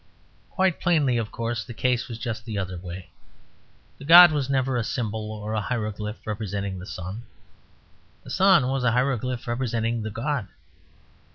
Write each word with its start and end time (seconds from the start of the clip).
Quite 0.49 0.81
plainly, 0.81 1.19
of 1.19 1.31
course, 1.31 1.63
the 1.63 1.75
case 1.75 2.07
was 2.07 2.17
just 2.17 2.43
the 2.43 2.57
other 2.57 2.75
way. 2.75 3.11
The 3.99 4.03
god 4.03 4.31
was 4.31 4.49
never 4.49 4.75
a 4.75 4.83
symbol 4.83 5.31
or 5.31 5.53
hieroglyph 5.61 6.25
representing 6.25 6.79
the 6.79 6.87
sun. 6.87 7.21
The 8.23 8.31
sun 8.31 8.67
was 8.67 8.83
a 8.83 8.93
hieroglyph 8.93 9.47
representing 9.47 10.01
the 10.01 10.09
god. 10.09 10.47